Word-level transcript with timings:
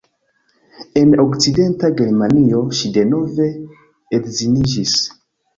En 1.01 1.11
Okcidenta 1.23 1.91
Germanio 2.01 2.63
ŝi 2.79 2.91
denove 2.97 3.51
edziniĝis. 4.21 4.99